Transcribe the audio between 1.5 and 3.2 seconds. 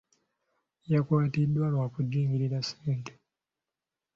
lwa kujingirira ssente.